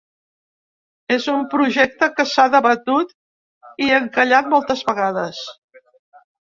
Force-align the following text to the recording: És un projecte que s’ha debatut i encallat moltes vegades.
És 1.15 1.27
un 1.33 1.43
projecte 1.51 2.09
que 2.17 2.27
s’ha 2.31 2.47
debatut 2.57 3.15
i 3.89 3.95
encallat 4.03 4.53
moltes 4.57 4.87
vegades. 4.93 5.49